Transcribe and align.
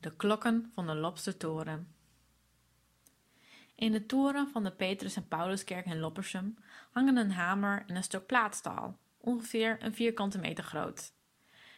De 0.00 0.16
klokken 0.16 0.70
van 0.74 0.86
de 0.86 0.94
Lopstertoren. 0.94 1.94
In 3.74 3.92
de 3.92 4.06
toren 4.06 4.48
van 4.48 4.64
de 4.64 4.70
Petrus 4.70 5.16
en 5.16 5.28
Pauluskerk 5.28 5.86
in 5.86 5.98
Loppersum 5.98 6.58
hangen 6.90 7.16
een 7.16 7.32
hamer 7.32 7.84
en 7.86 7.96
een 7.96 8.02
stuk 8.02 8.26
plaatstaal, 8.26 8.98
ongeveer 9.18 9.76
een 9.80 9.94
vierkante 9.94 10.38
meter 10.38 10.64
groot. 10.64 11.12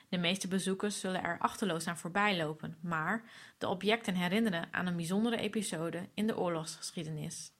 De 0.08 0.18
meeste 0.18 0.48
bezoekers 0.48 1.00
zullen 1.00 1.22
er 1.22 1.38
achteloos 1.38 1.86
aan 1.86 1.98
voorbij 1.98 2.36
lopen, 2.36 2.78
maar 2.80 3.30
de 3.58 3.68
objecten 3.68 4.14
herinneren 4.14 4.68
aan 4.72 4.86
een 4.86 4.96
bijzondere 4.96 5.36
episode 5.36 6.08
in 6.14 6.26
de 6.26 6.38
oorlogsgeschiedenis. 6.38 7.52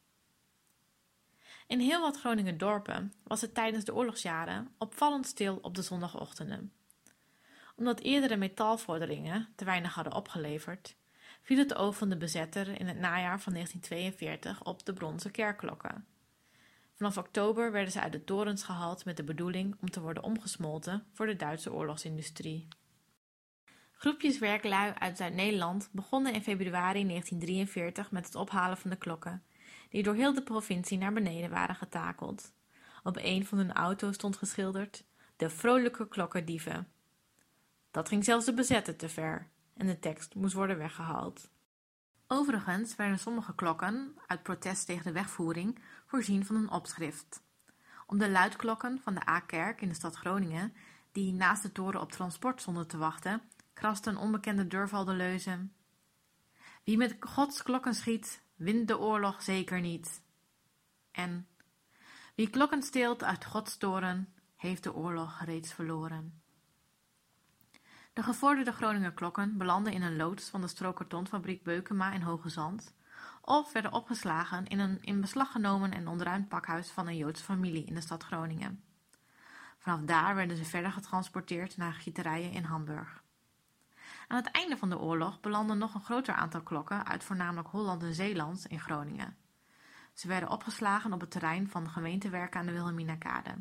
In 1.66 1.80
heel 1.80 2.00
wat 2.00 2.20
Groningen 2.20 2.58
dorpen 2.58 3.12
was 3.22 3.40
het 3.40 3.54
tijdens 3.54 3.84
de 3.84 3.94
oorlogsjaren 3.94 4.74
opvallend 4.78 5.26
stil 5.26 5.58
op 5.62 5.74
de 5.74 5.82
zondagochtenden 5.82 6.72
omdat 7.82 8.00
eerdere 8.00 8.36
metalvorderingen 8.36 9.48
te 9.56 9.64
weinig 9.64 9.94
hadden 9.94 10.14
opgeleverd, 10.14 10.96
viel 11.42 11.58
het 11.58 11.74
oog 11.74 11.96
van 11.96 12.08
de 12.08 12.16
bezetter 12.16 12.80
in 12.80 12.86
het 12.86 12.98
najaar 12.98 13.40
van 13.40 13.52
1942 13.52 14.64
op 14.64 14.84
de 14.86 14.92
bronzen 14.92 15.30
kerkklokken. 15.30 16.06
Vanaf 16.94 17.16
oktober 17.16 17.72
werden 17.72 17.92
ze 17.92 18.00
uit 18.00 18.12
de 18.12 18.24
torens 18.24 18.62
gehaald 18.62 19.04
met 19.04 19.16
de 19.16 19.24
bedoeling 19.24 19.76
om 19.80 19.90
te 19.90 20.00
worden 20.00 20.22
omgesmolten 20.22 21.06
voor 21.12 21.26
de 21.26 21.36
Duitse 21.36 21.72
oorlogsindustrie. 21.72 22.68
Groepjes 23.92 24.38
werklui 24.38 24.92
uit 24.98 25.16
Zuid-Nederland 25.16 25.88
begonnen 25.92 26.34
in 26.34 26.42
februari 26.42 27.06
1943 27.06 28.10
met 28.10 28.26
het 28.26 28.34
ophalen 28.34 28.76
van 28.76 28.90
de 28.90 28.96
klokken, 28.96 29.42
die 29.90 30.02
door 30.02 30.14
heel 30.14 30.34
de 30.34 30.42
provincie 30.42 30.98
naar 30.98 31.12
beneden 31.12 31.50
waren 31.50 31.74
getakeld. 31.74 32.52
Op 33.02 33.16
een 33.20 33.46
van 33.46 33.58
hun 33.58 33.72
auto's 33.72 34.14
stond 34.14 34.36
geschilderd: 34.36 35.04
De 35.36 35.50
vrolijke 35.50 36.08
klokkendieven. 36.08 36.92
Dat 37.92 38.08
ging 38.08 38.24
zelfs 38.24 38.44
de 38.44 38.54
bezetter 38.54 38.96
te 38.96 39.08
ver 39.08 39.48
en 39.76 39.86
de 39.86 39.98
tekst 39.98 40.34
moest 40.34 40.54
worden 40.54 40.78
weggehaald. 40.78 41.50
Overigens 42.26 42.96
werden 42.96 43.18
sommige 43.18 43.54
klokken, 43.54 44.16
uit 44.26 44.42
protest 44.42 44.86
tegen 44.86 45.04
de 45.04 45.12
wegvoering, 45.12 45.78
voorzien 46.06 46.46
van 46.46 46.56
een 46.56 46.70
opschrift. 46.70 47.42
Om 48.06 48.18
de 48.18 48.30
luidklokken 48.30 49.00
van 49.02 49.14
de 49.14 49.28
A-kerk 49.28 49.80
in 49.80 49.88
de 49.88 49.94
stad 49.94 50.16
Groningen, 50.16 50.74
die 51.12 51.32
naast 51.32 51.62
de 51.62 51.72
toren 51.72 52.00
op 52.00 52.12
transport 52.12 52.60
stonden 52.60 52.86
te 52.86 52.96
wachten, 52.96 53.42
kraste 53.72 54.10
een 54.10 54.16
onbekende 54.16 54.66
durval 54.66 55.04
de 55.04 55.12
leuze. 55.12 55.68
Wie 56.84 56.96
met 56.96 57.16
Gods 57.20 57.62
klokken 57.62 57.94
schiet, 57.94 58.42
wint 58.54 58.88
de 58.88 58.98
oorlog 58.98 59.42
zeker 59.42 59.80
niet. 59.80 60.22
En 61.10 61.48
wie 62.34 62.50
klokken 62.50 62.82
steelt 62.82 63.24
uit 63.24 63.44
Gods 63.44 63.76
toren, 63.76 64.34
heeft 64.56 64.82
de 64.82 64.94
oorlog 64.94 65.44
reeds 65.44 65.72
verloren. 65.72 66.41
De 68.12 68.22
gevorderde 68.22 68.72
Groninger 68.72 69.12
klokken 69.12 69.56
belanden 69.56 69.92
in 69.92 70.02
een 70.02 70.16
loods 70.16 70.48
van 70.48 70.60
de 70.60 70.68
strookkartonfabriek 70.68 71.62
Beukema 71.62 72.12
in 72.12 72.22
Hoge 72.22 72.48
Zand 72.48 72.94
of 73.40 73.72
werden 73.72 73.92
opgeslagen 73.92 74.66
in 74.66 74.78
een 74.78 74.98
in 75.02 75.20
beslag 75.20 75.52
genomen 75.52 75.92
en 75.92 76.08
ontruimd 76.08 76.48
pakhuis 76.48 76.90
van 76.90 77.06
een 77.06 77.16
Joodse 77.16 77.44
familie 77.44 77.84
in 77.84 77.94
de 77.94 78.00
stad 78.00 78.22
Groningen. 78.22 78.82
Vanaf 79.78 80.00
daar 80.00 80.34
werden 80.34 80.56
ze 80.56 80.64
verder 80.64 80.92
getransporteerd 80.92 81.76
naar 81.76 81.92
gieterijen 81.92 82.52
in 82.52 82.64
Hamburg. 82.64 83.22
Aan 84.28 84.36
het 84.36 84.50
einde 84.50 84.76
van 84.76 84.90
de 84.90 84.98
oorlog 84.98 85.40
belandde 85.40 85.74
nog 85.74 85.94
een 85.94 86.04
groter 86.04 86.34
aantal 86.34 86.62
klokken 86.62 87.06
uit 87.06 87.24
voornamelijk 87.24 87.68
Holland 87.68 88.02
en 88.02 88.14
Zeeland 88.14 88.66
in 88.66 88.80
Groningen. 88.80 89.36
Ze 90.12 90.28
werden 90.28 90.50
opgeslagen 90.50 91.12
op 91.12 91.20
het 91.20 91.30
terrein 91.30 91.70
van 91.70 91.90
gemeentewerken 91.90 92.60
aan 92.60 92.66
de 92.66 92.72
Wilhelminakade. 92.72 93.54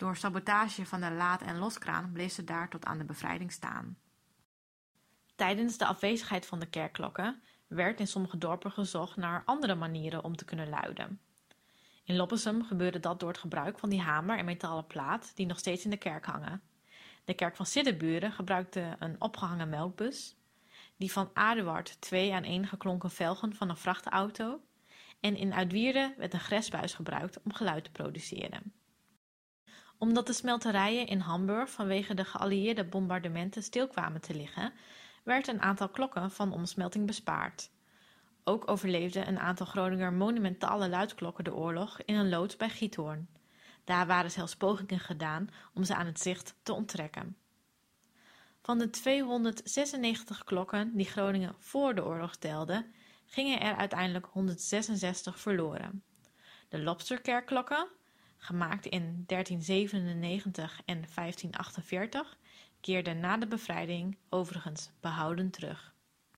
Door 0.00 0.16
sabotage 0.16 0.86
van 0.86 1.00
de 1.00 1.10
laad- 1.10 1.42
en 1.42 1.58
loskraan 1.58 2.12
bleef 2.12 2.32
ze 2.32 2.44
daar 2.44 2.68
tot 2.68 2.84
aan 2.84 2.98
de 2.98 3.04
bevrijding 3.04 3.52
staan. 3.52 3.98
Tijdens 5.34 5.78
de 5.78 5.86
afwezigheid 5.86 6.46
van 6.46 6.58
de 6.58 6.66
kerkklokken 6.66 7.42
werd 7.66 8.00
in 8.00 8.06
sommige 8.06 8.38
dorpen 8.38 8.70
gezocht 8.70 9.16
naar 9.16 9.42
andere 9.44 9.74
manieren 9.74 10.24
om 10.24 10.36
te 10.36 10.44
kunnen 10.44 10.68
luiden. 10.68 11.20
In 12.04 12.16
Loppersum 12.16 12.64
gebeurde 12.64 13.00
dat 13.00 13.20
door 13.20 13.28
het 13.28 13.38
gebruik 13.38 13.78
van 13.78 13.88
die 13.88 14.00
hamer 14.00 14.38
en 14.38 14.44
metalen 14.44 14.86
plaat 14.86 15.36
die 15.36 15.46
nog 15.46 15.58
steeds 15.58 15.84
in 15.84 15.90
de 15.90 15.96
kerk 15.96 16.24
hangen. 16.24 16.62
De 17.24 17.34
kerk 17.34 17.56
van 17.56 17.66
Siddeburen 17.66 18.32
gebruikte 18.32 18.96
een 18.98 19.20
opgehangen 19.20 19.68
melkbus, 19.68 20.36
die 20.96 21.12
van 21.12 21.30
Aduard 21.34 22.00
twee 22.00 22.34
aan 22.34 22.44
één 22.44 22.66
geklonken 22.66 23.10
velgen 23.10 23.54
van 23.54 23.68
een 23.68 23.76
vrachtauto 23.76 24.60
en 25.20 25.36
in 25.36 25.54
Uitwierde 25.54 26.14
werd 26.16 26.34
een 26.34 26.40
gresbuis 26.40 26.94
gebruikt 26.94 27.42
om 27.42 27.52
geluid 27.52 27.84
te 27.84 27.90
produceren 27.90 28.79
omdat 30.00 30.26
de 30.26 30.32
smelterijen 30.32 31.06
in 31.06 31.18
Hamburg 31.18 31.70
vanwege 31.70 32.14
de 32.14 32.24
geallieerde 32.24 32.84
bombardementen 32.84 33.62
stil 33.62 33.88
kwamen 33.88 34.20
te 34.20 34.34
liggen, 34.34 34.72
werd 35.24 35.48
een 35.48 35.62
aantal 35.62 35.88
klokken 35.88 36.30
van 36.30 36.52
omsmelting 36.52 37.06
bespaard. 37.06 37.70
Ook 38.44 38.70
overleefden 38.70 39.28
een 39.28 39.38
aantal 39.38 39.66
Groninger 39.66 40.12
monumentale 40.12 40.88
luidklokken 40.88 41.44
de 41.44 41.54
oorlog 41.54 42.00
in 42.04 42.14
een 42.14 42.28
loods 42.28 42.56
bij 42.56 42.68
Giethoorn. 42.68 43.28
Daar 43.84 44.06
waren 44.06 44.30
zelfs 44.30 44.56
pogingen 44.56 45.00
gedaan 45.00 45.48
om 45.74 45.84
ze 45.84 45.94
aan 45.94 46.06
het 46.06 46.20
zicht 46.20 46.54
te 46.62 46.72
onttrekken. 46.72 47.36
Van 48.62 48.78
de 48.78 48.90
296 48.90 50.44
klokken 50.44 50.96
die 50.96 51.06
Groningen 51.06 51.54
voor 51.58 51.94
de 51.94 52.04
oorlog 52.04 52.36
telde, 52.36 52.86
gingen 53.26 53.60
er 53.60 53.76
uiteindelijk 53.76 54.26
166 54.26 55.40
verloren. 55.40 56.02
De 56.68 56.82
Lobsterkerkklokken, 56.82 57.88
gemaakt 58.40 58.86
in 58.86 59.24
1397 59.26 60.80
en 60.84 61.04
1548, 61.14 62.38
keerde 62.80 63.14
na 63.14 63.36
de 63.36 63.46
bevrijding 63.46 64.16
overigens 64.28 64.90
behouden 65.00 65.50
terug 65.50 65.94